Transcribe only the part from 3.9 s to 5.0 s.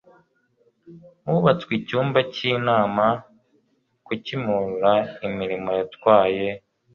ku kimihurura